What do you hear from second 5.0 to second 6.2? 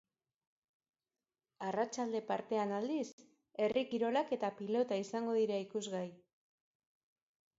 izango dira ikusgai.